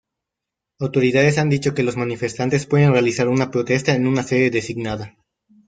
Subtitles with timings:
[0.79, 5.15] Autoridades han dicho que los manifestantes pueden realizar una protesta en una sede designada.